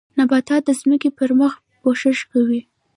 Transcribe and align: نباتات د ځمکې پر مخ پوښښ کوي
نباتات 0.17 0.61
د 0.67 0.69
ځمکې 0.81 1.09
پر 1.17 1.29
مخ 1.39 1.53
پوښښ 1.81 2.19
کوي 2.31 2.61